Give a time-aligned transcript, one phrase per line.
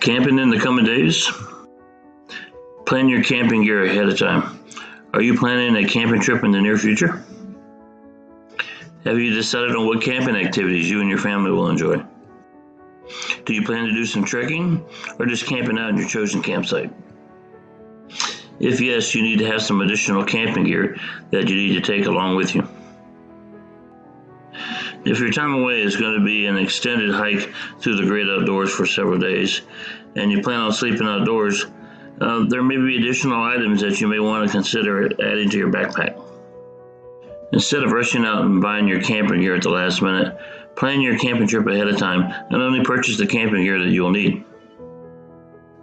[0.00, 1.30] Camping in the coming days?
[2.86, 4.58] Plan your camping gear ahead of time.
[5.12, 7.24] Are you planning a camping trip in the near future?
[9.04, 12.02] Have you decided on what camping activities you and your family will enjoy?
[13.44, 14.84] Do you plan to do some trekking
[15.18, 16.92] or just camping out in your chosen campsite?
[18.60, 20.96] If yes, you need to have some additional camping gear
[21.30, 22.68] that you need to take along with you.
[25.08, 27.50] If your time away is going to be an extended hike
[27.80, 29.62] through the great outdoors for several days
[30.16, 31.64] and you plan on sleeping outdoors,
[32.20, 35.72] uh, there may be additional items that you may want to consider adding to your
[35.72, 36.22] backpack.
[37.54, 40.38] Instead of rushing out and buying your camping gear at the last minute,
[40.76, 44.02] plan your camping trip ahead of time and only purchase the camping gear that you
[44.02, 44.44] will need.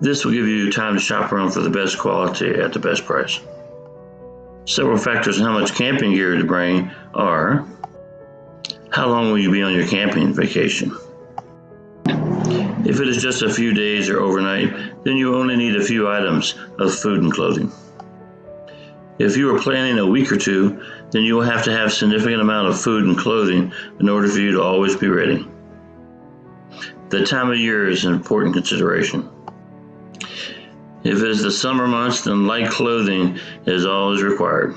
[0.01, 3.05] This will give you time to shop around for the best quality at the best
[3.05, 3.39] price.
[4.65, 7.67] Several factors in how much camping gear to bring are
[8.95, 10.89] how long will you be on your camping vacation?
[12.85, 16.09] If it is just a few days or overnight, then you only need a few
[16.09, 17.73] items of food and clothing.
[19.19, 22.39] If you are planning a week or two, then you will have to have significant
[22.39, 25.45] amount of food and clothing in order for you to always be ready.
[27.09, 29.29] The time of year is an important consideration.
[31.03, 34.73] If it is the summer months, then light clothing is always required.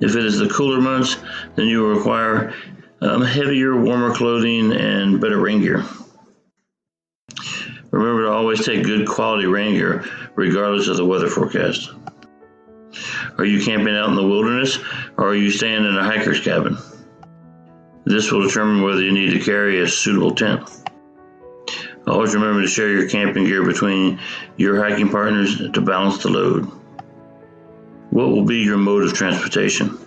[0.00, 1.16] If it is the cooler months,
[1.54, 2.52] then you will require
[3.00, 5.84] um, heavier, warmer clothing and better rain gear.
[7.90, 11.90] Remember to always take good quality rain gear, regardless of the weather forecast.
[13.38, 14.78] Are you camping out in the wilderness
[15.16, 16.78] or are you staying in a hiker's cabin?
[18.04, 20.68] This will determine whether you need to carry a suitable tent.
[22.06, 24.20] Always remember to share your camping gear between
[24.56, 26.70] your hiking partners to balance the load.
[28.10, 29.98] What will be your mode of transportation?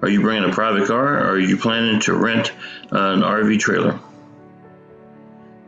[0.00, 2.52] Are you bringing a private car or are you planning to rent
[2.90, 3.98] an RV trailer?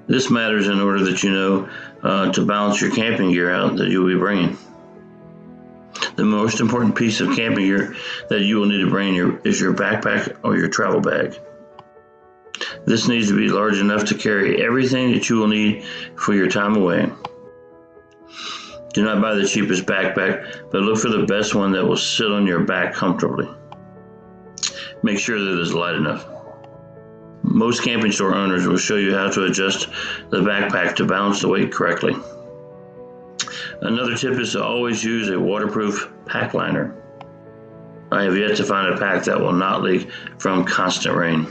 [0.07, 1.69] This matters in order that you know
[2.03, 4.57] uh, to balance your camping gear out that you'll be bringing.
[6.17, 7.97] The most important piece of camping gear
[8.29, 11.39] that you will need to bring your, is your backpack or your travel bag.
[12.85, 15.85] This needs to be large enough to carry everything that you will need
[16.17, 17.11] for your time away.
[18.93, 22.31] Do not buy the cheapest backpack, but look for the best one that will sit
[22.31, 23.49] on your back comfortably.
[25.03, 26.27] Make sure that it is light enough.
[27.43, 29.89] Most camping store owners will show you how to adjust
[30.31, 32.15] the backpack to balance the weight correctly.
[33.81, 36.95] Another tip is to always use a waterproof pack liner.
[38.13, 41.47] I have yet to find a pack that will not leak from constant rain.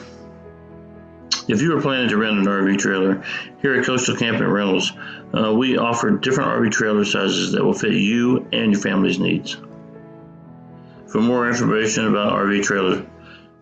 [1.48, 3.24] If you are planning to rent an RV trailer,
[3.62, 4.94] here at Coastal Camping Rentals,
[5.36, 9.58] uh, we offer different RV trailer sizes that will fit you and your family's needs.
[11.08, 13.04] For more information about RV trailers,